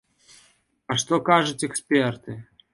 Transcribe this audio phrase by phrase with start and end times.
[0.91, 2.43] А што кажуць эксперты?